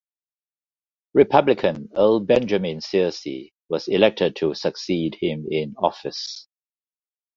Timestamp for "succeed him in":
4.55-5.75